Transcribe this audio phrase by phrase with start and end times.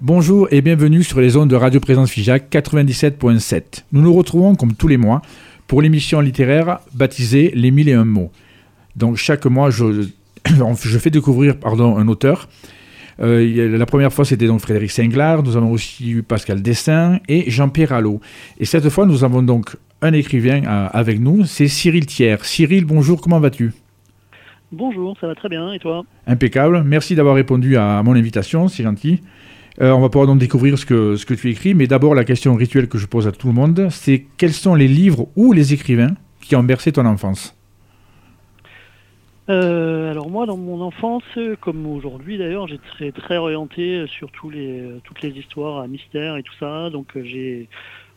[0.00, 3.84] Bonjour et bienvenue sur les ondes de Radio Présence Figeac 97.7.
[3.92, 5.22] Nous nous retrouvons comme tous les mois
[5.66, 8.30] pour l'émission littéraire baptisée Les mille et un mots.
[8.94, 10.06] Donc chaque mois, je,
[10.82, 12.46] je fais découvrir pardon, un auteur.
[13.20, 15.42] Euh, la première fois, c'était donc Frédéric Singlard.
[15.42, 18.20] Nous avons aussi eu Pascal Dessin et Jean-Pierre Allot.
[18.60, 22.36] Et cette fois, nous avons donc un écrivain euh, avec nous, c'est Cyril Thiers.
[22.42, 23.72] Cyril, bonjour, comment vas-tu?
[24.72, 26.02] Bonjour, ça va très bien, et toi?
[26.26, 26.82] Impeccable.
[26.84, 29.20] Merci d'avoir répondu à mon invitation, c'est gentil.
[29.80, 32.24] Euh, on va pouvoir donc découvrir ce que, ce que tu écris, mais d'abord la
[32.24, 35.52] question rituelle que je pose à tout le monde, c'est quels sont les livres ou
[35.52, 37.54] les écrivains qui ont bercé ton enfance?
[39.48, 41.24] Euh, alors moi, dans mon enfance,
[41.60, 46.42] comme aujourd'hui d'ailleurs, j'étais très orienté sur tous les, toutes les histoires à mystère et
[46.42, 46.88] tout ça.
[46.88, 47.68] Donc euh, j'ai,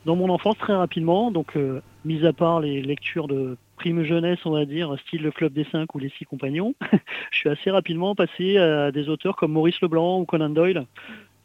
[0.05, 1.57] dans mon enfance, très rapidement, donc
[2.05, 5.65] mis à part les lectures de prime jeunesse, on va dire, style le Club des
[5.71, 6.73] Cinq ou les Six Compagnons,
[7.31, 10.85] je suis assez rapidement passé à des auteurs comme Maurice Leblanc ou Conan Doyle.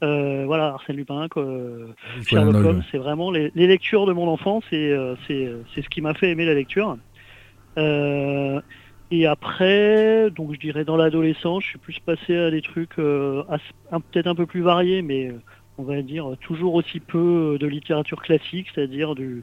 [0.03, 1.29] Euh, voilà, Arsène Lupin,
[2.27, 6.15] Sherlock Holmes, c'est vraiment les, lectures de mon enfance et euh, c'est ce qui m'a
[6.15, 6.99] fait aimer la lecture.
[7.79, 8.61] Euh,
[9.11, 14.27] et après, donc je dirais dans l'adolescence, je suis plus passé à des trucs peut-être
[14.27, 15.33] un peu plus variés, mais
[15.79, 19.43] on va dire toujours aussi peu de littérature classique, c'est-à-dire du,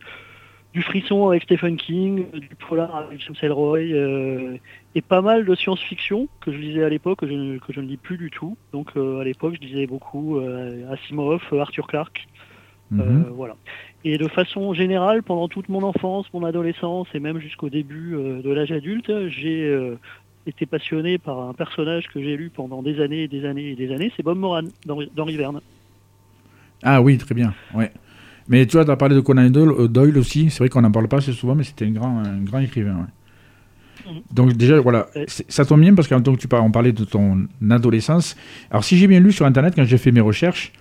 [0.73, 4.57] du frisson avec Stephen King, du polar avec James Ellroy, euh,
[4.95, 8.17] et pas mal de science-fiction que je lisais à l'époque, que je, ne lis plus
[8.17, 8.57] du tout.
[8.71, 12.27] Donc euh, à l'époque, je lisais beaucoup euh, Asimov, Arthur Clarke.
[12.91, 13.27] Mhm.
[13.33, 13.55] voilà.
[14.03, 18.51] Et de façon générale, pendant toute mon enfance, mon adolescence et même jusqu'au début de
[18.51, 19.95] l'âge adulte, j'ai
[20.45, 23.75] été passionné par un personnage que j'ai lu pendant des années et des années et
[23.77, 25.61] des années, c'est Bob Moran dans Riverne.
[26.83, 27.53] Ah oui, très bien.
[27.73, 27.91] Ouais.
[28.51, 30.49] Mais tu vois, tu as parlé de Conan euh, Doyle, aussi.
[30.49, 33.07] C'est vrai qu'on n'en parle pas assez souvent, mais c'était un grand, un grand écrivain.
[34.05, 34.13] Mhm.
[34.33, 35.07] Donc déjà, voilà,
[35.47, 38.35] ça tombe bien parce que tu parles, on parlait de ton adolescence.
[38.69, 40.73] Alors si j'ai bien lu sur Internet, quand j'ai fait mes recherches,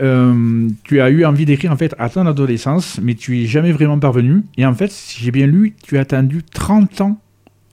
[0.00, 3.72] euh, tu as eu envie d'écrire en fait à ton adolescence, mais tu es jamais
[3.72, 4.44] vraiment parvenu.
[4.56, 7.18] Et en fait, si j'ai bien lu, tu as attendu 30 ans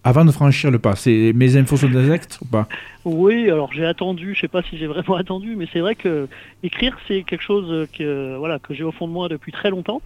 [0.08, 0.96] avant de franchir le pas.
[0.96, 2.68] C'est mes infos sont exactes ou pas?
[3.04, 6.30] Oui, alors j'ai attendu, je sais pas si j'ai vraiment attendu, mais c'est vrai que
[6.64, 10.02] écrire c'est quelque chose que voilà que j'ai au fond de moi depuis très longtemps.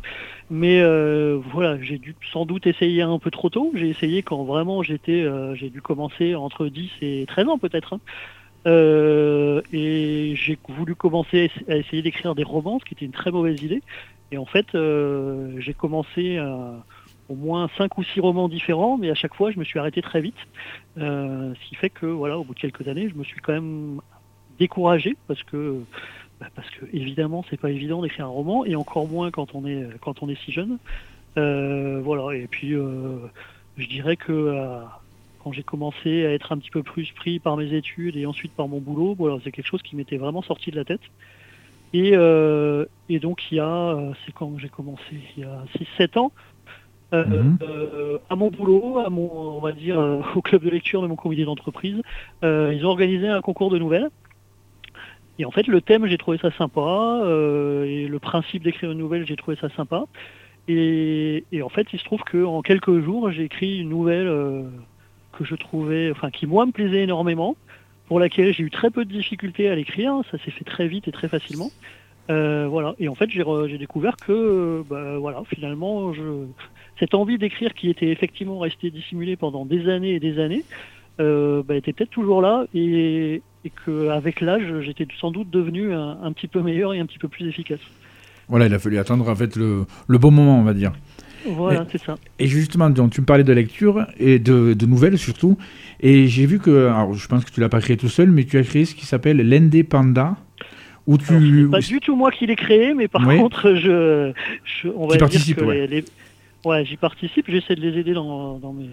[0.49, 3.71] Mais euh, voilà, j'ai dû sans doute essayer un peu trop tôt.
[3.75, 7.93] J'ai essayé quand vraiment j'étais, euh, j'ai dû commencer entre 10 et 13 ans peut-être.
[7.93, 7.99] Hein.
[8.65, 13.31] Euh, et j'ai voulu commencer à essayer d'écrire des romans, ce qui était une très
[13.31, 13.83] mauvaise idée.
[14.31, 14.67] Et en fait,
[15.59, 16.73] j'ai commencé à
[17.31, 20.01] au moins cinq ou six romans différents, mais à chaque fois, je me suis arrêté
[20.01, 20.35] très vite.
[20.97, 23.53] Euh, ce qui fait que, voilà, au bout de quelques années, je me suis quand
[23.53, 24.01] même
[24.59, 25.81] découragé parce que,
[26.41, 29.65] bah, parce que évidemment, c'est pas évident d'écrire un roman, et encore moins quand on
[29.65, 30.77] est, quand on est si jeune.
[31.37, 33.19] Euh, voilà, et puis, euh,
[33.77, 34.83] je dirais que
[35.41, 38.51] quand j'ai commencé à être un petit peu plus pris par mes études et ensuite
[38.51, 41.01] par mon boulot, c'est quelque chose qui m'était vraiment sorti de la tête.
[41.93, 42.11] Et,
[43.09, 45.01] et donc, il y a, c'est quand j'ai commencé,
[45.37, 45.63] il y a
[45.97, 46.31] 6-7 ans,
[47.13, 47.57] euh, mhm.
[47.61, 51.07] euh, à mon boulot, à mon, on va dire, euh, au club de lecture de
[51.07, 52.01] mon comité d'entreprise,
[52.43, 54.09] ils ont organisé un concours de nouvelles.
[55.39, 57.23] Et en fait, le thème, j'ai trouvé ça sympa,
[57.85, 60.05] et le principe d'écrire une nouvelle, j'ai trouvé ça sympa.
[60.67, 64.27] Et, en fait, il se trouve qu'en quelques jours, j'ai écrit une nouvelle
[65.31, 67.55] que je trouvais, enfin, qui moi me plaisait énormément,
[68.07, 70.21] pour laquelle j'ai eu très peu de difficultés à l'écrire.
[70.29, 71.71] Ça s'est fait très vite et très facilement.
[72.27, 72.93] voilà.
[72.99, 76.45] Et en fait, j'ai découvert que, bah, voilà, finalement, je,
[77.01, 80.63] cette envie d'écrire qui était effectivement restée dissimulée pendant des années et des années,
[81.19, 83.41] euh, bah, était peut-être toujours là et,
[83.85, 87.47] qu'avec l'âge, j'étais sans doute devenu un, petit peu meilleur et un petit peu plus
[87.47, 87.79] efficace.
[88.47, 90.91] Voilà, il a fallu attendre en fait le, bon moment, on va dire.
[91.47, 92.15] Voilà, c'est ça.
[92.37, 95.57] Et justement, donc, tu me parlais de lecture et de, nouvelles surtout.
[96.01, 98.43] Et j'ai vu que, alors je pense que tu l'as pas créé tout seul, mais
[98.43, 100.37] tu as créé ce qui s'appelle l'Indépenda.
[101.07, 101.67] Où tu...
[101.67, 104.31] pas du tout moi qui l'ai créé, mais par contre, je,
[104.95, 106.03] on va dire que les,
[106.65, 108.89] Ouais, j'y participe, j'essaie de les aider dans, mes.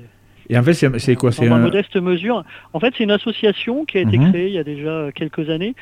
[0.49, 2.45] Et en fait, c'est quoi C'est ma modeste mesure.
[2.73, 4.31] En fait, c'est une association qui a été mhm.
[4.31, 5.75] créée il y a déjà quelques années,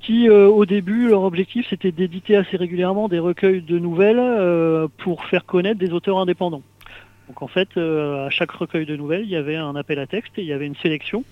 [0.00, 4.88] qui, euh, au début, leur objectif, c'était d'éditer assez régulièrement des recueils de nouvelles euh,
[4.98, 6.62] pour faire connaître des auteurs indépendants.
[7.28, 10.06] Donc, en fait, euh, à chaque recueil de nouvelles, il y avait un appel à
[10.06, 11.24] texte et il y avait une sélection.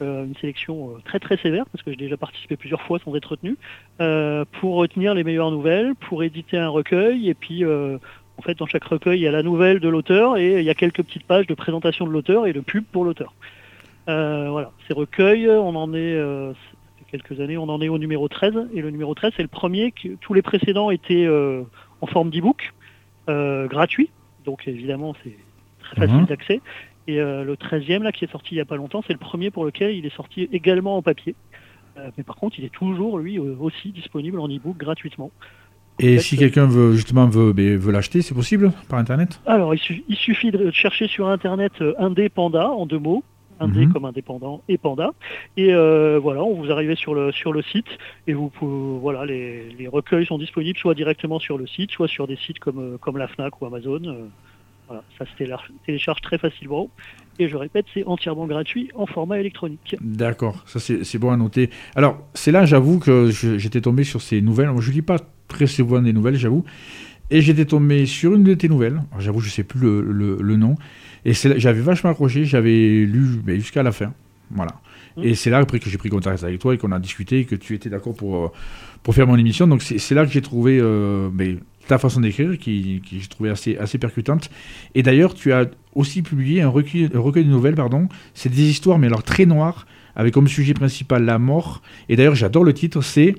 [0.00, 3.56] une sélection très très sévère parce que j'ai déjà participé plusieurs fois sans être retenu
[4.60, 7.64] pour retenir les meilleures nouvelles, pour éditer un recueil et puis
[8.38, 10.70] en fait, dans chaque recueil, il y a la nouvelle de l'auteur et il y
[10.70, 13.34] a quelques petites pages de présentation de l'auteur et de pub pour l'auteur.
[14.08, 16.52] Euh, voilà, ces recueils, on en est, euh,
[17.10, 18.68] quelques années, on en est au numéro 13.
[18.74, 19.92] Et le numéro 13, c'est le premier.
[19.92, 21.62] Que, tous les précédents étaient euh,
[22.00, 22.72] en forme d'e-book,
[23.26, 24.10] gratuit.
[24.44, 25.36] Donc évidemment, c'est
[25.80, 26.26] très facile mhm.
[26.26, 26.60] d'accès.
[27.08, 29.50] Et le 13e, là, qui est sorti il n'y a pas longtemps, c'est le premier
[29.50, 31.34] pour lequel il est sorti également en papier.
[32.16, 35.30] mais par contre, il est toujours, lui, aussi disponible en e-book gratuitement.
[35.98, 39.40] Et si quelqu'un veut justement veut, ben, veut l'acheter, c'est possible par internet?
[39.46, 43.24] Alors il, suffit de chercher sur internet Indépanda en deux mots,
[43.60, 43.92] indé mhm.
[43.92, 45.10] comme indépendant et panda.
[45.56, 47.86] Et euh, voilà, on vous arrivez sur le sur le site
[48.26, 52.08] et vous pouvez, voilà les, les, recueils sont disponibles soit directement sur le site, soit
[52.08, 54.28] sur des sites comme euh, comme la Fnac ou Amazon.
[54.88, 55.44] Voilà, ça se
[55.84, 56.88] télécharge très facilement.
[57.38, 59.96] Et je répète, c'est entièrement gratuit en format électronique.
[60.00, 61.70] D'accord, ça c'est bon à noter.
[61.94, 64.70] Alors, c'est là, j'avoue que j'étais tombé sur ces nouvelles.
[64.70, 65.18] Moi, je lis pas
[65.48, 66.64] très souvent des nouvelles, j'avoue.
[67.30, 69.02] Et j'étais tombé sur une de tes nouvelles.
[69.18, 70.76] J'avoue, je sais plus le, le, le nom.
[71.24, 74.14] Et j'avais vachement accroché, j'avais lu jusqu'à la fin.
[74.50, 74.72] Voilà.
[75.16, 75.24] Mmh.
[75.24, 77.44] Et c'est là après que j'ai pris contact avec toi et qu'on a discuté et
[77.44, 78.48] que tu étais d'accord pour, euh,
[79.02, 79.66] pour faire mon émission.
[79.66, 81.28] Donc c'est là que j'ai trouvé euh,
[81.86, 84.50] ta façon d'écrire qui, qui j'ai trouvé assez, assez percutante.
[84.94, 88.08] Et d'ailleurs, tu as aussi publié un recueil, recueil de nouvelles, pardon.
[88.34, 91.82] C'est des histoires, mais alors très noires, avec comme sujet principal la mort.
[92.08, 93.34] Et d'ailleurs, j'adore le titre, c'est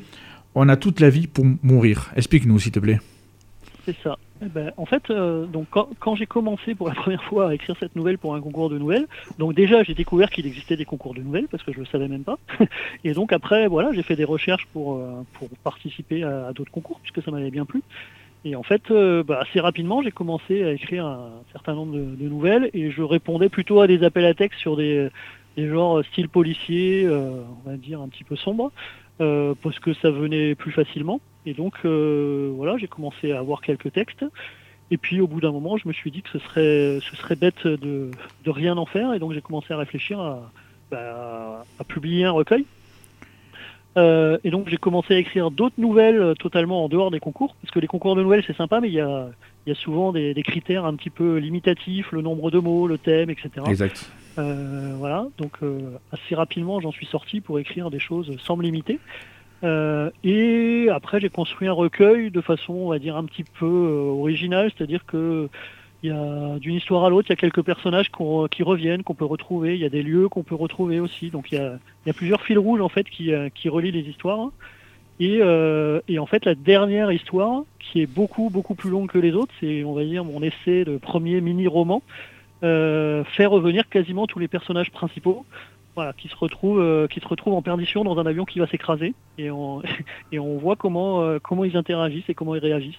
[0.55, 2.11] On a toute la vie pour mourir.
[2.15, 2.99] Explique-nous, s'il te plaît.
[3.85, 4.17] C'est ça.
[4.41, 7.75] Eh ben, en fait, euh, donc quand, j'ai commencé pour la première fois à écrire
[7.79, 9.07] cette nouvelle pour un concours de nouvelles,
[9.39, 12.07] donc déjà j'ai découvert qu'il existait des concours de nouvelles parce que je le savais
[12.07, 12.37] même pas.
[13.03, 16.99] Et donc après, voilà, j'ai fait des recherches pour euh, pour participer à, d'autres concours
[17.01, 17.81] puisque ça m'avait bien plu.
[18.45, 22.27] Et en fait, euh, bah, assez rapidement, j'ai commencé à écrire un certain nombre de,
[22.29, 25.09] nouvelles et je répondais plutôt à des appels à texte sur des,
[25.57, 28.71] genres style policier, on va dire un petit peu sombre,
[29.17, 31.19] parce que ça venait plus facilement.
[31.47, 34.25] Et donc, euh, voilà, j'ai commencé à avoir quelques textes.
[34.91, 37.37] Et puis, au bout d'un moment, je me suis dit que ce serait, ce serait
[37.37, 38.11] bête de,
[38.45, 39.13] rien en faire.
[39.13, 40.51] Et donc, j'ai commencé à réfléchir à,
[40.91, 42.65] bah, à publier un recueil.
[43.97, 47.55] Euh, et donc, j'ai commencé à écrire d'autres nouvelles totalement en dehors des concours.
[47.61, 49.29] Parce que les concours de nouvelles, c'est sympa, mais il y a,
[49.65, 52.97] y a souvent des, des, critères un petit peu limitatifs, le nombre de mots, le
[52.97, 53.49] thème, etc.
[53.67, 54.11] Exact.
[54.37, 55.57] Euh, voilà, donc
[56.11, 58.99] assez rapidement, j'en suis sorti pour écrire des choses sans me limiter.
[59.63, 63.65] Euh, et après, j'ai construit un recueil de façon, on va dire, un petit peu
[63.65, 65.49] euh, originale, c'est-à-dire que
[66.03, 68.11] il y a d'une histoire à l'autre, il y a quelques personnages
[68.51, 71.29] qui reviennent, qu'on peut retrouver, il y a des lieux qu'on peut retrouver aussi.
[71.29, 73.69] Donc il y a, il y a plusieurs fils rouges en fait qui, euh, qui
[73.69, 74.51] relient les histoires.
[75.19, 79.17] Et, euh, et, en fait, la dernière histoire, qui est beaucoup beaucoup plus longue que
[79.17, 82.03] les autres, c'est on va dire mon essai de premier mini-roman,
[82.63, 85.45] euh, fait revenir quasiment tous les personnages principaux
[85.95, 88.67] voilà, qui se retrouve euh, qui se retrouve en perdition dans un avion qui va
[88.67, 89.81] s'écraser et on
[90.31, 92.95] et on voit comment comment ils interagissent et comment ils réagissent.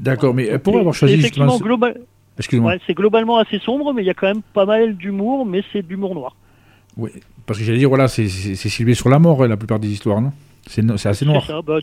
[0.00, 2.00] D'accord, mais pour avoir choisi effectivement global...
[2.38, 2.74] Excuse-moi.
[2.86, 5.82] c'est globalement assez sombre, mais il y a quand même pas mal d'humour, mais c'est
[5.82, 6.36] de l'humour noir.
[6.96, 7.10] Oui,
[7.46, 10.32] parce que j'allais dire voilà, c'est ciblé sur la mort la plupart des histoires, non?
[10.66, 11.62] C'est assez noir.
[11.66, 11.78] Bah,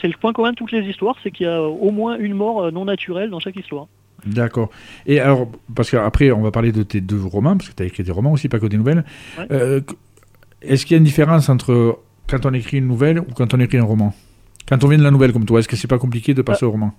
[0.00, 2.34] c'est le point commun de toutes les histoires, c'est qu'il y a au moins une
[2.34, 3.86] mort euh, non naturelle dans chaque histoire.
[4.26, 4.70] D'accord.
[5.06, 7.86] Et alors, parce qu'après, on va parler de tes deux romans, parce que tu as
[7.86, 9.04] écrit des romans aussi, pas que des nouvelles.
[9.50, 9.80] Euh,
[10.62, 11.98] est-ce qu'il y a une différence entre
[12.28, 14.14] quand on écrit une nouvelle ou quand on écrit un roman?
[14.68, 16.64] Quand on vient de la nouvelle comme toi, est-ce que c'est pas compliqué de passer
[16.64, 16.92] au roman?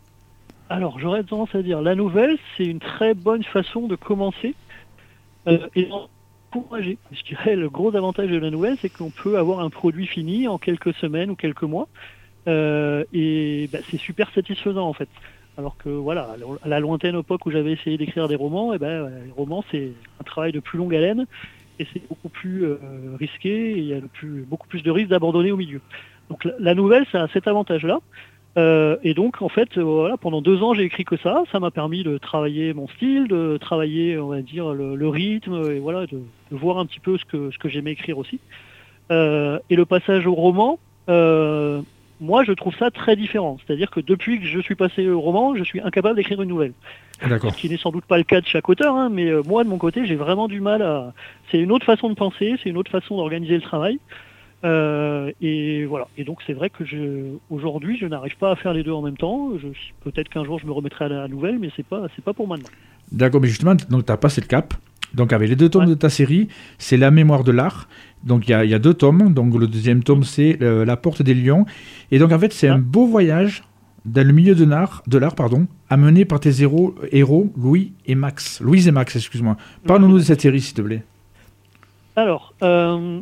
[0.70, 4.54] Alors, j'aurais tendance à dire, la nouvelle, c'est une très bonne façon de commencer
[5.48, 6.98] euh, et d'encourager.
[7.12, 10.48] Je dirais, le gros avantage de la nouvelle, c'est qu'on peut avoir un produit fini
[10.48, 11.88] en quelques semaines ou quelques mois.
[12.48, 15.10] Euh, et bah, c'est super satisfaisant en fait.
[15.58, 19.10] Alors que voilà, à la lointaine époque où j'avais essayé d'écrire des romans, eh ben
[19.26, 21.26] les romans c'est un travail de plus longue haleine
[21.80, 22.78] et c'est beaucoup plus euh,
[23.20, 24.00] risqué et il y a
[24.48, 25.82] beaucoup plus de risques d'abandonner au milieu.
[26.30, 28.00] Donc la, nouvelle, ça a cet avantage-là.
[28.58, 31.44] Euh, et donc en fait, voilà, pendant deux ans j'ai écrit que ça.
[31.52, 35.80] Ça m'a permis de travailler mon style, de travailler, on va dire, le, rythme et
[35.80, 36.22] voilà, de,
[36.52, 38.40] voir un petit peu ce que ce que j'aimais écrire aussi.
[39.12, 41.82] Euh, et le passage au roman, euh,
[42.20, 43.58] moi, je trouve ça très différent.
[43.66, 46.74] C'est-à-dire que depuis que je suis passé au roman, je suis incapable d'écrire une nouvelle.
[47.28, 47.52] D'accord.
[47.52, 49.64] Ce qui n'est sans doute pas le cas de chaque auteur, hein, mais euh, moi,
[49.64, 51.14] de mon côté, j'ai vraiment du mal à.
[51.52, 54.00] C'est une autre façon de penser, c'est une autre façon d'organiser le travail.
[54.64, 56.08] Euh, et voilà.
[56.18, 57.36] Et donc, c'est vrai que je...
[57.50, 59.52] aujourd'hui, je n'arrive pas à faire les deux en même temps.
[59.62, 59.68] Je...
[60.04, 62.48] Peut-être qu'un jour, je me remettrai à la nouvelle, mais c'est pas, c'est pas pour
[62.48, 62.70] maintenant.
[63.12, 64.74] D'accord, mais justement, donc tu as passé le cap.
[65.14, 67.88] Donc, avec les deux tomes de ta série, c'est La mémoire de l'art.
[68.24, 69.34] Donc, il y, y a, deux tomes.
[69.34, 71.66] Donc, le deuxième tome, c'est euh, La porte des lions.
[72.12, 73.64] Et donc, en fait, c'est un beau voyage
[74.06, 78.16] dans le milieu de l'art, de l'art pardon, amené par tes héros, héros Louis et
[78.16, 78.62] Max.
[78.62, 79.58] Louise et Max, excuse-moi.
[79.86, 81.04] Parle-nous de cette série, s'il te plaît.
[82.18, 83.22] Alors, euh,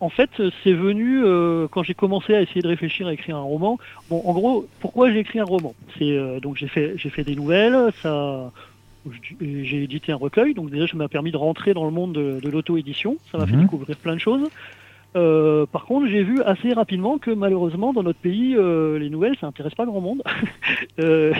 [0.00, 0.30] en fait,
[0.62, 3.78] c'est venu euh, quand j'ai commencé à essayer de réfléchir à écrire un roman.
[4.10, 5.74] Bon, en gros, pourquoi j'ai écrit un roman?
[5.98, 8.52] C'est donc j'ai fait j'ai fait des nouvelles, ça
[9.40, 12.48] j'ai édité un recueil, donc déjà ça m'a permis de rentrer dans le monde de,
[12.48, 13.62] l'auto-édition, ça m'a fait mhm.
[13.62, 14.48] découvrir plein de choses.
[15.16, 19.36] Euh, par contre, j'ai vu assez rapidement que malheureusement dans notre pays, euh, les nouvelles,
[19.40, 20.22] ça n'intéresse pas grand monde,
[20.98, 21.32] euh,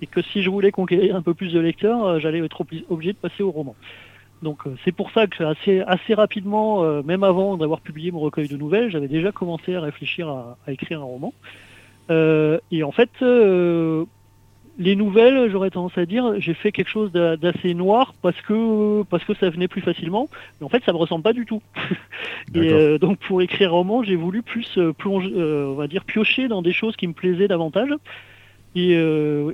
[0.00, 3.18] et que si je voulais conquérir un peu plus de lecteurs, j'allais être obligé de
[3.18, 3.76] passer au roman.
[4.42, 8.56] Donc c'est pour ça que assez, assez rapidement, même avant d'avoir publié mon recueil de
[8.56, 11.32] nouvelles, j'avais déjà commencé à réfléchir à, écrire un roman.
[12.10, 13.10] et en fait,
[14.78, 19.24] les nouvelles, j'aurais tendance à dire, j'ai fait quelque chose d'assez noir parce que parce
[19.24, 20.28] que ça venait plus facilement.
[20.60, 21.60] Mais en fait, ça me ressemble pas du tout.
[22.54, 25.88] et euh, donc pour écrire un roman, j'ai voulu plus euh, plonger, euh, on va
[25.88, 27.90] dire piocher dans des choses qui me plaisaient davantage.
[28.78, 28.92] Et,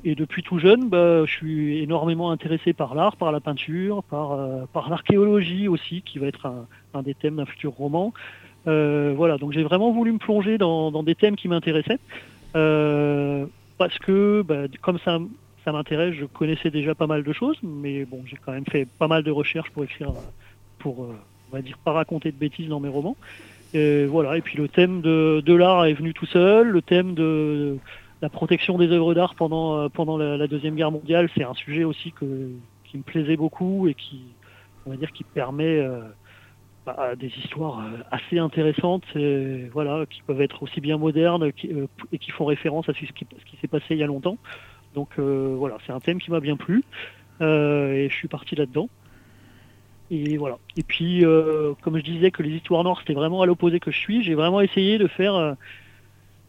[0.04, 4.38] et depuis tout jeune, bah, je suis énormément intéressé par l'art, par la peinture, par
[4.72, 6.46] par l'archéologie aussi, qui va être
[6.92, 8.12] un, des thèmes d'un futur roman.
[8.66, 11.98] voilà, donc j'ai vraiment voulu me plonger dans, des thèmes qui m'intéressaient
[13.78, 15.18] parce que bah, comme ça,
[15.64, 18.86] ça m'intéresse, je connaissais déjà pas mal de choses, mais bon, j'ai quand même fait
[18.98, 20.12] pas mal de recherches pour écrire,
[20.78, 21.16] pour, euh,
[21.50, 23.16] on va dire, pas raconter de bêtises dans mes romans.
[23.72, 27.76] Et voilà, et puis le thème de l'art est venu tout seul, le thème de
[28.22, 31.84] la protection des œuvres d'art pendant, euh, pendant la, Deuxième Guerre mondiale, c'est un sujet
[31.84, 34.22] aussi qui me plaisait beaucoup et qui,
[34.86, 35.78] on va dire, qui permet...
[35.78, 36.00] Euh,
[36.86, 41.50] bah, des histoires euh, assez intéressantes, et, voilà, qui peuvent être aussi bien modernes
[42.12, 43.26] et qui font référence à ce qui,
[43.58, 44.36] s'est passé il y a longtemps.
[44.94, 46.84] Donc voilà, c'est un thème qui m'a bien plu
[47.40, 48.90] et je suis parti là-dedans.
[50.10, 50.58] Et voilà.
[50.76, 51.24] Et puis,
[51.80, 54.34] comme je disais que les histoires noires c'était vraiment à l'opposé que je suis, j'ai
[54.34, 55.56] vraiment essayé de faire,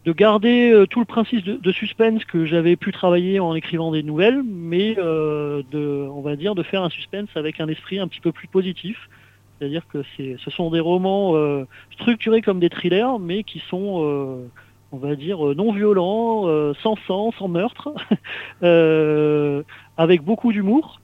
[0.06, 4.42] de garder tout le principe de, suspense que j'avais pu travailler en écrivant des nouvelles,
[4.42, 8.32] mais de, on va dire, de faire un suspense avec un esprit un petit peu
[8.32, 9.08] plus positif
[9.58, 14.48] c'est-à-dire que ce sont des romans euh, structurés comme des thrillers, mais qui sont, euh,
[14.92, 17.92] on va dire, euh, non violents, sans sang, sans meurtre,
[19.96, 21.00] avec beaucoup d'humour.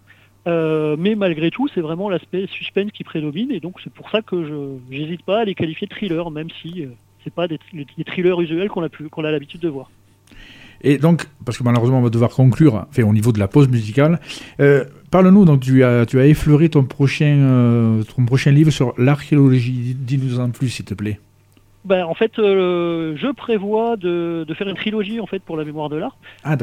[0.46, 4.44] mais malgré tout, c'est vraiment l'aspect suspense qui prédomine, et donc c'est pour ça que
[4.44, 6.86] je n'hésite pas à les qualifier de thrillers, même si
[7.24, 7.58] c'est pas des,
[8.06, 9.90] thrillers usuels qu'on a, qu'on a l'habitude de voir.
[10.82, 13.68] Et donc, parce que malheureusement, on va devoir conclure fait, au niveau de la pause
[13.68, 14.20] musicale.
[14.60, 18.94] Euh, parle-nous, donc tu as, tu as effleuré ton prochain, euh, ton prochain livre sur
[18.98, 19.96] l'archéologie.
[19.96, 21.20] Dis-nous en plus, s'il te plaît.
[21.84, 25.64] Ben, en fait, euh, je prévois de, de, faire une trilogie en fait pour la
[25.64, 26.16] mémoire de l'art.
[26.44, 26.56] Ah,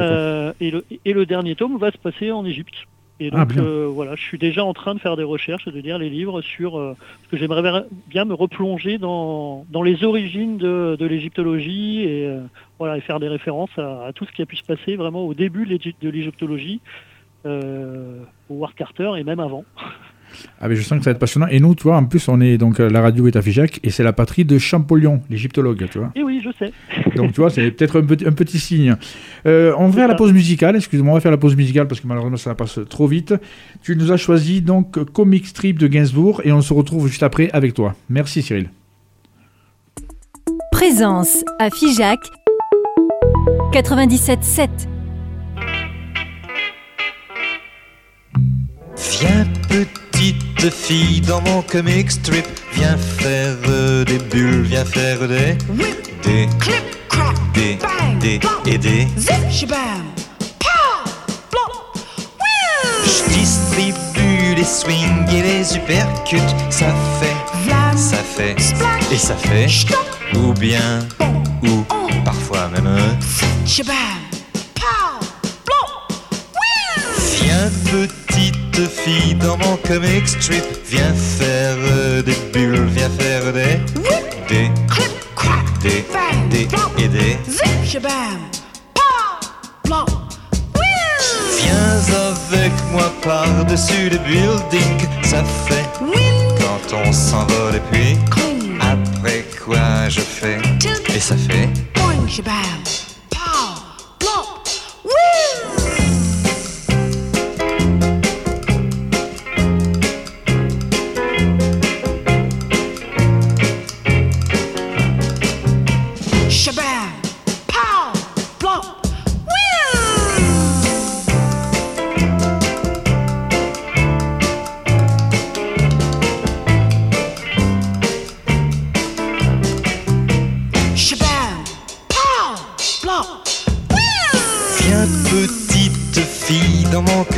[0.62, 2.76] et, le, et le dernier tome va se passer en Égypte.
[3.22, 5.80] Et ah, donc euh, voilà, je suis déjà en train de faire des recherches, de
[5.80, 10.58] lire les livres sur euh, parce que j'aimerais bien me replonger dans, dans les origines
[10.58, 12.42] de, de l'égyptologie et euh,
[12.78, 15.34] voilà et faire des références à, tout ce qui a pu se passer vraiment au
[15.34, 16.80] début de l'égyptologie,
[17.46, 17.50] au
[18.50, 19.66] War Carter et même avant.
[20.62, 21.48] Ah, mais je sens que ça va être passionnant.
[21.48, 23.90] Et nous, tu vois, en plus, on est donc la radio est à Figeac et
[23.90, 26.12] c'est la patrie de Champollion, l'égyptologue, tu vois.
[26.16, 26.72] Et oui, je sais.
[27.16, 28.96] Donc, tu vois, c'est peut-être un petit, un petit signe.
[29.46, 30.76] Euh, on va faire la pause musicale.
[30.76, 33.34] Excuse-moi, on va faire la pause musicale parce que malheureusement, ça passe trop vite.
[33.82, 37.50] Tu nous as choisi donc Comic Strip de Gainsbourg et on se retrouve juste après
[37.52, 37.96] avec toi.
[38.10, 38.70] Merci, Cyril.
[40.72, 42.20] Présence à Figeac
[43.74, 44.70] 97.7.
[49.22, 49.46] Viens
[50.60, 53.56] petite fille dans mon comic strip, viens faire
[54.06, 55.58] des bulles, viens faire des
[56.22, 57.78] des clip, crack, des
[58.20, 59.08] des et des.
[63.06, 66.38] Je distribue les swings et les uppercuts,
[66.70, 68.56] ça fait, ça fait,
[69.12, 69.68] et ça fait,
[70.36, 71.00] ou bien,
[71.64, 71.86] ou
[72.26, 72.98] parfois même,
[77.42, 77.72] Viens
[79.36, 81.76] dans mon comic strip, viens faire
[82.24, 83.80] des bulles, viens faire des
[84.48, 84.70] des
[85.82, 86.06] des
[86.50, 86.68] des
[86.98, 87.38] et des
[91.58, 95.90] Viens avec moi par-dessus le building, ça fait
[96.58, 98.18] quand on s'envole et puis
[98.80, 100.60] après quoi je fais?
[101.14, 101.70] Et ça fait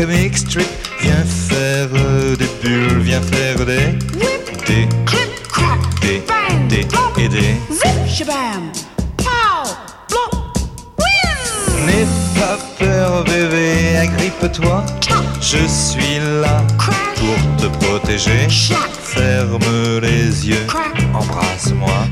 [0.01, 0.67] comic strip.
[1.01, 1.87] Viens faire
[2.37, 3.97] des bulles, viens faire des.
[4.67, 4.87] Des.
[6.01, 6.21] Des.
[6.69, 6.87] Des.
[7.23, 7.55] Et des.
[11.85, 14.85] N'aie pas peur, bébé, agrippe-toi.
[15.41, 16.63] Je suis là
[17.15, 18.47] pour te protéger.
[18.49, 20.67] Ferme les yeux,
[21.13, 22.07] embrasse-moi.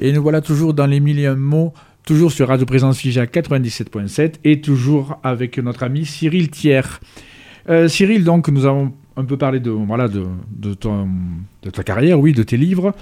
[0.00, 1.74] Et nous voilà toujours dans les millions mots,
[2.06, 6.80] toujours sur Radio Présence Fija 97.7 et toujours avec notre ami Cyril Thiers.
[7.68, 11.08] Euh, Cyril, donc, nous avons un peu parlé de, voilà, de, de, ton,
[11.72, 12.94] ta carrière, oui, de tes livres.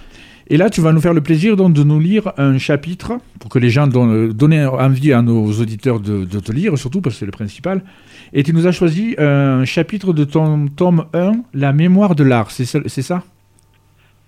[0.48, 3.58] Et là, tu vas nous faire le plaisir de nous lire un chapitre pour que
[3.58, 7.26] les gens donnent, donner envie à nos auditeurs de, te lire, surtout parce que c'est
[7.26, 7.82] le principal.
[8.32, 12.50] Et tu nous as choisi un chapitre de ton tome 1, La mémoire de l'art,
[12.50, 12.80] c'est ça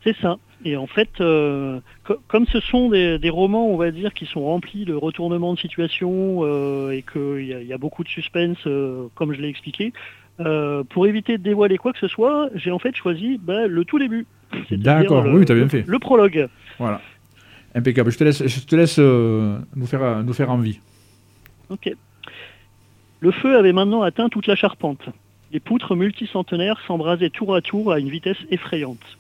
[0.03, 0.39] C'est ça?
[0.65, 1.81] Et en fait, euh,
[2.27, 6.41] comme ce sont des, romans, on va dire, qui sont remplis de retournements de situation
[6.41, 9.93] euh, et qu'il y, y, a beaucoup de suspense, euh, comme je l'ai expliqué,
[10.41, 13.85] euh, pour éviter de dévoiler quoi que ce soit, j'ai en fait choisi bah, le
[13.85, 14.27] tout début.
[14.71, 15.85] D'accord, oui, tu as bien fait.
[15.87, 16.49] Le prologue.
[16.79, 17.01] Voilà.
[17.75, 18.11] Impeccable.
[18.11, 20.81] Je te laisse, je te laisse euh, nous, faire, nous faire envie.
[21.71, 21.91] Ok.
[23.21, 25.09] Le feu avait maintenant atteint toute la charpente.
[25.53, 29.19] Les poutres multicentenaires s'embrasaient tour à tour à une vitesse effrayante.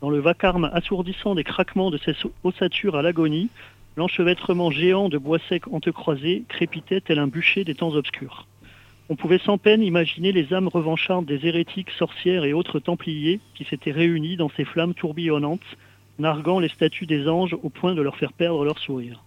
[0.00, 3.48] Dans le vacarme assourdissant des craquements de ces ossatures à l'agonie,
[3.96, 8.46] l'enchevêtrement géant de bois secs entrecroisés crépitait tel un bûcher des temps obscurs.
[9.12, 13.64] On pouvait sans peine imaginer les âmes revanchardes des hérétiques, sorcières et autres templiers qui
[13.64, 15.76] s'étaient réunis dans ces flammes tourbillonnantes,
[16.20, 19.24] narguant les statues des anges au point de leur faire perdre leur sourire.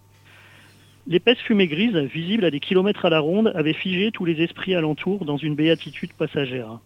[1.05, 4.73] L'épaisse fumée grise, visible à des kilomètres à la ronde, avait figé tous les esprits
[4.73, 6.79] alentour dans une béatitude passagère.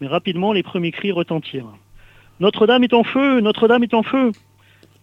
[0.00, 1.76] Mais rapidement, les premiers cris retentirent.
[2.38, 4.30] Notre-Dame est en feu Notre-Dame est en feu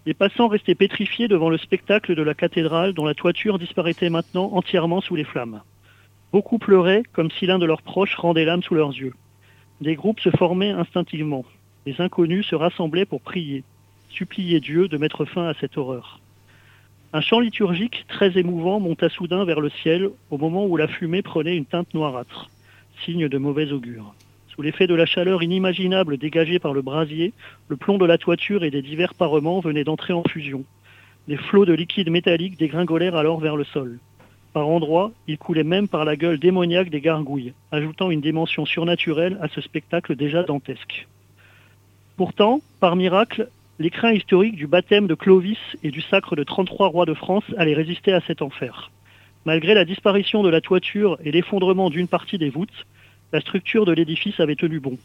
[0.05, 4.49] Les passants restaient pétrifiés devant le spectacle de la cathédrale dont la toiture disparaissait maintenant
[4.53, 5.61] entièrement sous les flammes.
[6.33, 9.13] Beaucoup pleuraient comme si l'un de leurs proches rendait l'âme sous leurs yeux.
[9.81, 11.45] Des groupes se formaient instinctivement.
[11.85, 13.63] Les inconnus se rassemblaient pour prier,
[14.09, 16.19] supplier Dieu de mettre fin à cette horreur.
[17.13, 21.21] Un chant liturgique très émouvant monta soudain vers le ciel au moment où la fumée
[21.21, 22.49] prenait une teinte noirâtre,
[23.05, 24.15] signe de mauvais augure.
[24.47, 27.31] Sous l'effet de la chaleur inimaginable dégagée par le brasier,
[27.67, 30.63] le plomb de la toiture et des divers parements venaient d'entrer en fusion.
[31.27, 33.99] Des flots de liquide métallique dégringolèrent alors vers le sol.
[34.53, 39.39] Par endroits, il coulait même par la gueule démoniaque des gargouilles, ajoutant une dimension surnaturelle
[39.41, 41.07] à ce spectacle déjà dantesque.
[42.17, 47.07] Pourtant, par miracle, l'écrin historique du baptême de Clovis et du sacre de 33 rois
[47.07, 48.91] de France allait résister à cet enfer.
[49.45, 52.85] Malgré la disparition de la toiture et l'effondrement d'une partie des voûtes,
[53.31, 54.99] la structure de l'édifice avait tenu bon.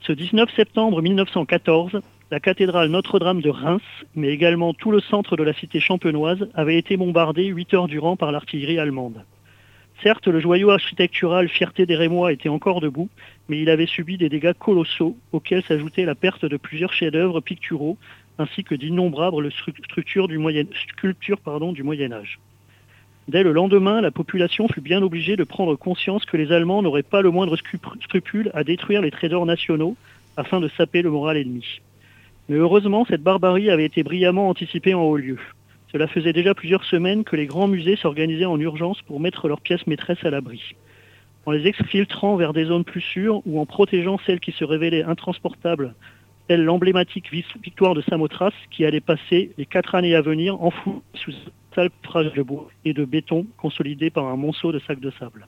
[0.00, 3.82] Ce 19 septembre 1914, la cathédrale Notre-Dame de Reims,
[4.14, 8.14] mais également tout le centre de la cité champenoise, avait été bombardé huit heures durant
[8.16, 9.24] par l'artillerie allemande.
[10.04, 13.08] Certes, le joyau architectural Fierté des Rémois était encore debout,
[13.48, 17.98] mais il avait subi des dégâts colossaux, auxquels s'ajoutait la perte de plusieurs chefs-d'œuvre picturaux,
[18.38, 22.38] ainsi que d'innombrables sculptures du Moyen Âge.
[23.26, 27.02] Dès le lendemain, la population fut bien obligée de prendre conscience que les Allemands n'auraient
[27.02, 29.96] pas le moindre scrupule à détruire les trésors nationaux
[30.36, 31.80] afin de saper le moral ennemi.
[32.50, 35.38] Mais heureusement, cette barbarie avait été brillamment anticipée en haut lieu.
[35.92, 39.60] Cela faisait déjà plusieurs semaines que les grands musées s'organisaient en urgence pour mettre leurs
[39.60, 40.74] pièces maîtresses à l'abri.
[41.46, 45.04] En les exfiltrant vers des zones plus sûres ou en protégeant celles qui se révélaient
[45.04, 45.94] intransportables,
[46.48, 51.30] telle l'emblématique victoire de Samothrace qui allait passer les quatre années à venir enfouie sous
[51.72, 55.46] sale frage de bois et de béton consolidé par un monceau de sacs de sable.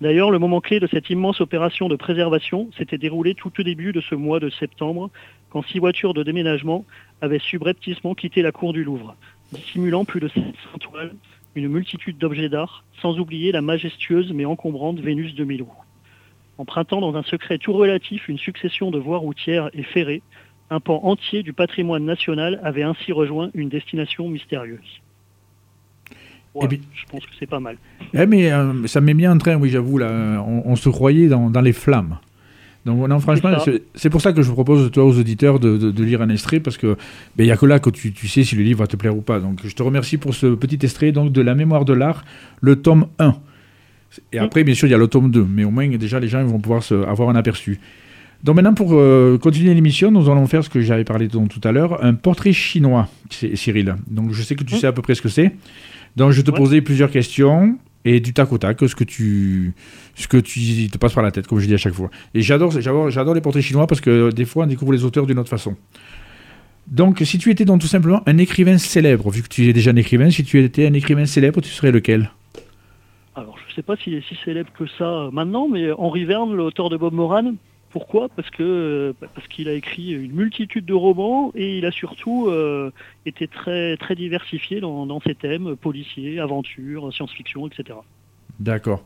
[0.00, 3.92] D'ailleurs, le moment clé de cette immense opération de préservation s'était déroulé tout au début
[3.92, 5.10] de ce mois de septembre,
[5.50, 6.84] quand six voitures de déménagement
[7.20, 9.16] avaient subrepticement quitté la cour du Louvre,
[9.52, 10.44] dissimulant plus de 700
[10.80, 11.14] toiles,
[11.54, 15.68] une multitude d'objets d'art, sans oublier la majestueuse mais encombrante Vénus de Milo
[16.60, 20.22] empruntant dans un secret tout relatif une succession de voies routières et ferrées,
[20.68, 25.00] un pan entier du patrimoine national avait ainsi rejoint une destination mystérieuse.
[26.54, 27.76] Ouais, bien, je pense que c'est pas mal.
[28.12, 31.28] Eh mais euh, ça met bien en train, oui, j'avoue, là, on, on, se croyait
[31.28, 32.18] dans, dans, les flammes.
[32.86, 33.50] Donc, non, franchement,
[33.94, 36.30] c'est pour ça que je vous propose, toi, aux auditeurs, de, de, de lire un
[36.30, 36.96] extrait, parce que il
[37.36, 39.16] ben, n'y a que là que tu, tu, sais si le livre va te plaire
[39.16, 39.38] ou pas.
[39.38, 42.24] Donc, je te remercie pour ce petit extrait donc, de La mémoire de l'art,
[42.60, 43.34] le tome 1.
[44.32, 46.28] Et après, bien sûr, il y a le tome 2, mais au moins, déjà, les
[46.28, 47.80] gens vont pouvoir se, avoir un aperçu.
[48.42, 51.72] Donc maintenant, pour euh, continuer l'émission, nous allons faire ce que j'avais parlé tout à
[51.72, 53.96] l'heure, un portrait chinois, Cyril.
[54.08, 55.54] Donc je sais que tu sais à peu près ce que c'est.
[56.16, 56.56] Donc je vais te ouais.
[56.56, 59.74] poser plusieurs questions et du tac au tac, ce que tu,
[60.14, 62.10] ce que tu te passes par la tête, comme je dis à chaque fois.
[62.34, 65.38] Et j'adore, j'adore les portraits chinois parce que des fois, on découvre les auteurs d'une
[65.38, 65.76] autre façon.
[66.86, 69.92] Donc, si tu étais donc tout simplement un écrivain célèbre, vu que tu es déjà
[69.92, 72.30] un écrivain, si tu étais un écrivain célèbre, tu serais lequel?
[73.36, 76.54] Alors, je ne sais pas s'il est si célèbre que ça maintenant, mais Henri Verne,
[76.54, 77.54] l'auteur de Bob Moran,
[77.90, 78.28] pourquoi?
[78.28, 82.92] Parce que parce qu'il a écrit une multitude de romans et il a surtout euh,
[83.26, 87.98] été très très diversifié dans, dans ses thèmes policiers, aventure, science-fiction, etc.
[88.60, 89.02] D'accord.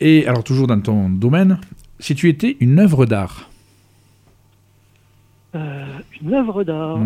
[0.00, 1.58] Et alors toujours dans ton domaine,
[1.98, 3.50] si tu étais une œuvre d'art.
[6.22, 6.98] Euh, Une œuvre d'art.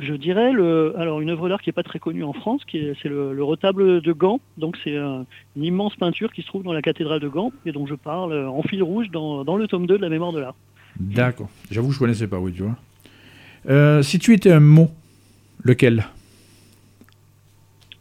[0.00, 2.78] je dirais le, alors une œuvre d'art qui n'est pas très connue en France, qui
[2.78, 4.40] est, c'est le, retable de Gand.
[4.58, 7.86] Donc c'est une immense peinture qui se trouve dans la cathédrale de Gand et dont
[7.86, 10.54] je parle en fil rouge dans, dans le tome 2 de la mémoire de l'art.
[10.98, 11.48] D'accord.
[11.70, 14.02] J'avoue, je connaissais pas, oui, tu vois.
[14.02, 14.90] si tu étais un mot,
[15.64, 16.04] lequel?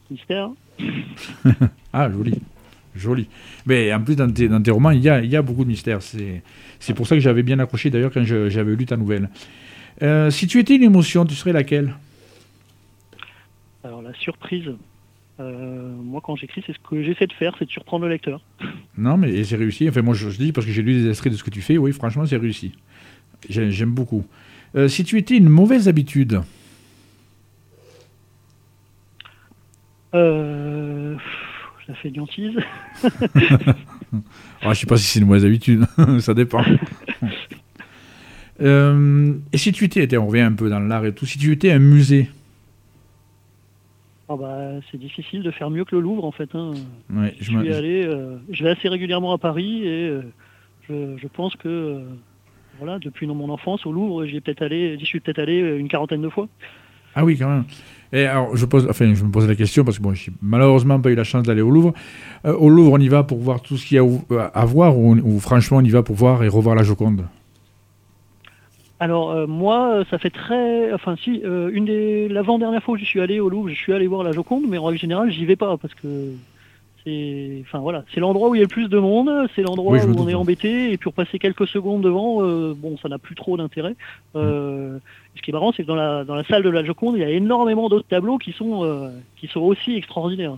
[0.09, 0.49] Mystère.
[1.93, 2.41] ah, joli.
[2.95, 3.27] Joli.
[3.65, 5.69] Mais en plus, dans tes, dans tes romans, il y a, y a beaucoup de
[5.69, 6.01] mystères.
[6.01, 6.41] C'est,
[6.79, 9.29] c'est pour ça que j'avais bien accroché d'ailleurs quand j'avais lu ta nouvelle.
[10.01, 11.95] Euh, si tu étais une émotion, tu serais laquelle?
[13.83, 14.71] Alors, la surprise.
[15.39, 18.41] Euh, moi, quand j'écris, c'est ce que j'essaie de faire, c'est de surprendre le lecteur.
[18.97, 19.87] Non, mais c'est réussi.
[19.87, 21.77] Enfin, moi, je, dis parce que j'ai lu des extraits de ce que tu fais.
[21.77, 22.73] Oui, franchement, c'est réussi.
[23.47, 24.25] J'aime beaucoup.
[24.75, 26.41] Euh, si tu étais une mauvaise habitude?
[30.13, 31.15] Euh,
[31.87, 32.57] La fainéantise.
[33.03, 35.85] ah, je sais pas si c'est une mauvaise habitude,
[36.19, 36.63] ça dépend.
[38.61, 41.51] Euh, et si tu étais, on revient un peu dans l'art et tout, si tu
[41.51, 42.29] étais un musée?
[44.27, 44.57] Ah bah,
[44.91, 46.53] c'est difficile de faire mieux que le Louvre en fait.
[46.53, 46.73] Hein.
[47.39, 50.21] je, vais aller, euh, je vais assez régulièrement à Paris et euh,
[50.87, 52.03] je, je, pense que
[52.77, 56.21] voilà, depuis mon enfance au Louvre, j'y peut-être allé, j'y suis peut-être allé une quarantaine
[56.21, 56.47] de fois.
[57.15, 57.63] Ah oui, quand même.
[58.11, 60.99] Et alors, je, pose, enfin, je me pose la question parce que bon, j'ai malheureusement
[60.99, 61.93] pas eu la chance d'aller au Louvre.
[62.45, 64.97] Euh, au Louvre, on y va pour voir tout ce qu'il y a à voir
[64.97, 67.25] ou, franchement, on y va pour voir et revoir la Joconde
[68.99, 73.21] alors euh, moi, ça fait très, enfin si, une des l'avant-dernière fois où je suis
[73.21, 75.55] allé au Louvre, je suis allé voir la Joconde, mais en règle générale, j'y vais
[75.55, 76.33] pas parce que
[77.03, 79.97] c'est, enfin voilà, c'est l'endroit où il y a le plus de monde, c'est l'endroit
[79.97, 82.41] où on est embêté et puis pour passer quelques secondes devant,
[82.73, 83.95] bon, ça n'a plus trop d'intérêt.
[84.35, 84.97] Mm
[85.39, 87.21] ce qui est marrant, c'est que dans la, dans la salle de la Joconde, il
[87.21, 90.57] y a énormément d'autres tableaux qui sont, euh, qui sont aussi extraordinaires.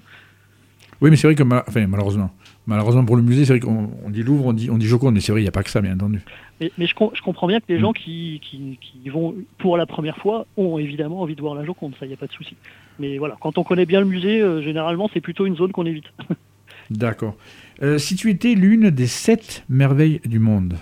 [0.99, 2.31] Oui, mais c'est vrai que, enfin, malheureusement,
[2.67, 5.19] malheureusement pour le musée, c'est vrai qu'on dit Louvre, on dit, on dit Joconde, mais
[5.19, 6.21] c'est vrai, il n'y a pas que ça, bien entendu.
[6.59, 7.81] Mais, mais je, je, comprends bien que les mm.
[7.81, 11.65] gens qui, qui, qui, vont pour la première fois ont évidemment envie de voir la
[11.65, 12.55] Joconde, ça, il n'y a pas de souci.
[12.99, 15.85] Mais voilà, quand on connaît bien le musée, euh, généralement, c'est plutôt une zone qu'on
[15.85, 16.05] évite.
[16.89, 17.35] D'accord.
[17.81, 20.75] Euh, si tu étais l'une des sept merveilles du monde,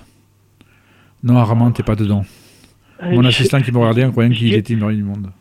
[1.24, 2.26] non, Armand, t'es pas dedans.
[3.04, 5.32] Euh, Mon assistant qui me regardait en croyant qu'il était une du monde.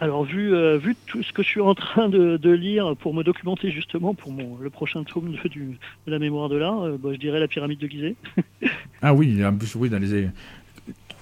[0.00, 3.24] Alors, vu, euh, vu tout ce que je suis en train de, lire pour me
[3.24, 7.10] documenter justement pour mon, le prochain tome de, de la mémoire de l'art, euh, bah,
[7.12, 8.16] je dirais la pyramide de Gizeh.
[9.02, 10.28] ah oui, en plus, oui, dans les,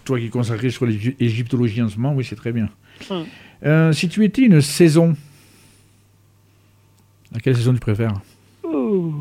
[0.04, 2.68] toi qui es consacré sur l'égyptologie en ce moment, oui, c'est très bien.
[3.10, 3.92] Hum.
[3.92, 5.16] si tu étais une saison,
[7.34, 8.14] à quelle saison tu préfères?
[8.62, 9.12] Oh,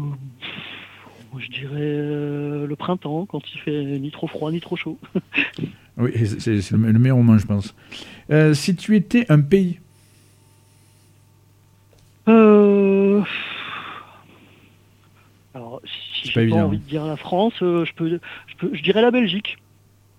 [1.38, 5.00] Je dirais le printemps, quand il fait ni trop froid ni trop chaud.
[5.98, 7.74] Oui, c'est le, meilleur moment, je pense.
[8.30, 9.80] Euh, si tu étais un pays?
[12.28, 13.22] Euh...
[15.54, 18.82] Alors, si j'ai pas, envie de dire la France, euh, je, peux, je, peux, je
[18.82, 19.58] dirais la Belgique.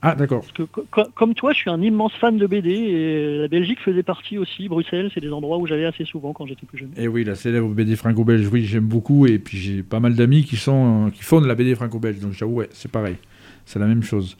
[0.02, 0.42] Ah, d'accord.
[0.42, 4.02] Parce que, comme toi, je suis un immense fan de BD et la Belgique faisait
[4.02, 4.68] partie aussi.
[4.68, 6.90] Bruxelles, c'est des endroits où j'allais assez souvent quand j'étais plus jeune.
[6.96, 9.26] Et oui, la célèbre BD franco-belge, oui, j'aime beaucoup.
[9.26, 12.20] Et puis j'ai pas mal d'amis qui, sont, qui font de la BD franco-belge.
[12.20, 13.16] Donc j'avoue, ouais, c'est pareil.
[13.66, 14.36] C'est la même chose.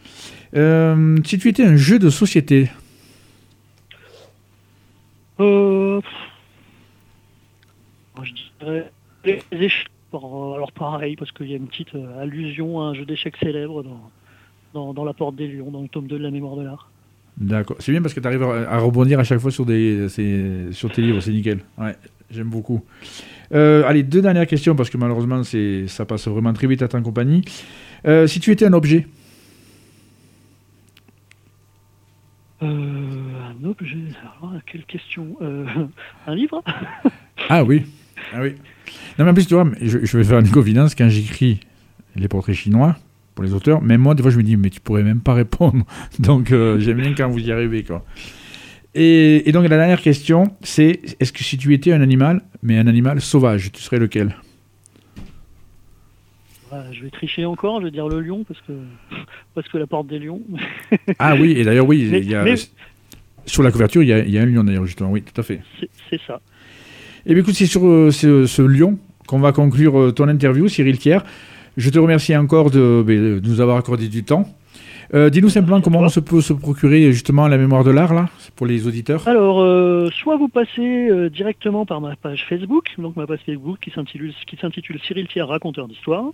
[0.54, 2.70] Euh, si tu étais un jeu de société
[5.40, 6.00] euh...
[8.22, 8.32] Je
[8.64, 8.90] dirais
[9.24, 9.88] les échecs.
[10.12, 13.84] Alors pareil, parce qu'il y a une petite euh, allusion à un jeu d'échecs célèbre
[14.72, 16.90] dans, dans, La Porte des Lions, dans le tome 2 de la mémoire de l'art.
[17.36, 17.76] D'accord.
[17.80, 20.08] C'est bien parce que tu arrives à, rebondir à chaque fois sur, des,
[20.70, 21.58] sur tes livres, c'est nickel.
[21.76, 21.94] Ouais,
[22.30, 22.82] j'aime beaucoup.
[23.52, 25.42] Euh, allez, deux dernières questions parce que malheureusement
[25.86, 27.42] ça passe vraiment très vite à ta compagnie.
[28.06, 29.06] Euh, si tu étais un objet
[32.62, 35.64] euh, Un objet Alors, quelle question euh,
[36.26, 36.62] Un livre
[37.48, 37.84] Ah oui.
[38.34, 38.54] Ah oui.
[39.18, 41.60] Non, mais en plus, tu vois, je, vais faire une confidence quand j'écris
[42.16, 42.96] les portraits chinois
[43.34, 43.82] pour les auteurs.
[43.82, 45.84] Même moi, des fois, je me dis, mais tu pourrais même pas répondre.
[46.18, 48.04] Donc, j'aime bien quand vous y arrivez, quoi.
[48.98, 52.78] Et, et donc, la dernière question, c'est est-ce que si tu étais un animal, mais
[52.78, 54.34] un animal sauvage, tu serais lequel?
[56.92, 58.72] Je vais tricher encore, je vais dire le lion parce que,
[59.54, 60.42] parce que la porte des lions.
[61.18, 62.44] ah oui, et d'ailleurs, oui, il y a,
[63.46, 65.40] sur la couverture, il y, a, il y, a, un lion d'ailleurs, justement, oui, tout
[65.40, 65.60] à fait.
[66.10, 66.40] C'est ça.
[67.24, 70.68] Et eh bien écoute, c'est sur euh, ce, lion qu'on va conclure euh, ton interview,
[70.68, 71.18] Cyril Thiers.
[71.76, 74.48] Je te remercie encore de, ben, de nous avoir accordé du temps.
[75.14, 78.28] Euh, dis-nous simplement comment on se peut se procurer justement la mémoire de l'art là,
[78.56, 79.26] pour les auditeurs.
[79.28, 83.78] Alors, euh, soit vous passez euh, directement par ma page Facebook, donc ma page Facebook
[83.80, 86.24] qui s'intitule, qui s'intitule Cyril Thiers, raconteur d'histoire.
[86.24, 86.32] Vous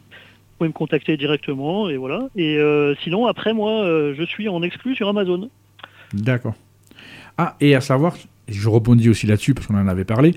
[0.58, 2.28] pouvez me contacter directement et voilà.
[2.37, 2.58] Et
[3.02, 5.48] sinon, après moi, je suis en exclu sur Amazon.
[6.12, 6.54] D'accord.
[7.37, 10.35] Ah, et à savoir, je rebondis aussi là-dessus parce qu'on en avait parlé.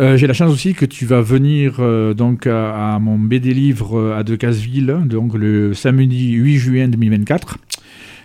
[0.00, 3.98] Euh, j'ai la chance aussi que tu vas venir euh, donc à, mon BD livre
[3.98, 7.58] euh, à Decazeville, donc le samedi 8 juin 2024.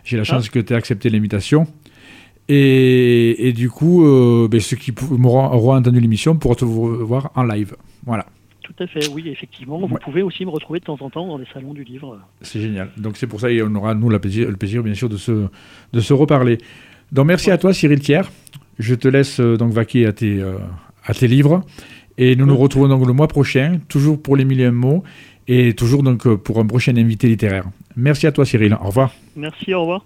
[0.04, 0.54] J'ai la chance ah.
[0.54, 1.66] que tu aies accepté l'invitation.
[2.50, 7.76] Et, du coup, euh, ben, ceux qui auront entendu l'émission pourront te voir en live.
[8.06, 8.26] Voilà.
[8.64, 9.80] Tout à fait, oui, effectivement.
[9.80, 12.20] Vous pouvez aussi me retrouver de temps en temps dans les salons du livre.
[12.42, 12.90] C'est génial.
[12.98, 15.48] Donc c'est pour ça qu'on aura, nous, le plaisir, le plaisir, bien sûr, de se,
[15.94, 16.58] de se reparler.
[17.12, 18.30] Donc merci à toi, Cyril Thiers.
[18.78, 20.58] Je te laisse donc vaquer à tes, euh,
[21.06, 21.62] à tes livres.
[22.18, 25.04] Et nous nous retrouvons donc le mois prochain, toujours pour les milliers mots,
[25.48, 27.66] et toujours donc pour un prochain invité littéraire.
[27.96, 28.78] Merci à toi, Cyril.
[28.80, 29.12] Au revoir.
[29.36, 30.06] Merci, au revoir.